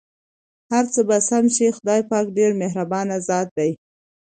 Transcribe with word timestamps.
هرڅه 0.71 1.01
به 1.07 1.17
سم 1.29 1.45
شې٬ 1.55 1.67
خدای 1.77 2.01
پاک 2.09 2.25
ډېر 2.37 2.51
مهربان 2.61 3.07
ذات 3.27 3.47
دی. 3.57 3.71